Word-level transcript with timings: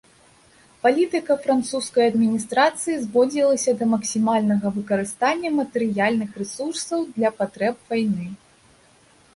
Палітыка 0.83 1.33
французскай 1.43 2.07
адміністрацыі 2.11 2.95
зводзілася 3.05 3.71
да 3.83 3.89
максімальнага 3.93 4.67
выкарыстання 4.79 5.49
матэрыяльных 5.59 6.29
рэсурсаў 6.43 6.99
для 7.15 7.29
патрэб 7.43 7.75
вайны. 7.95 8.27